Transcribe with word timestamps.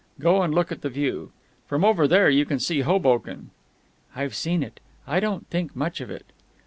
Go 0.19 0.41
and 0.41 0.51
look 0.51 0.71
at 0.71 0.81
the 0.81 0.89
view. 0.89 1.31
From 1.67 1.85
over 1.85 2.07
there 2.07 2.27
you 2.27 2.43
can 2.43 2.57
see 2.57 2.79
Hoboken." 2.81 3.51
"I've 4.15 4.33
seen 4.33 4.63
it. 4.63 4.79
I 5.05 5.19
don't 5.19 5.45
think 5.51 5.75
much 5.75 6.01
of 6.01 6.09
it." 6.09 6.25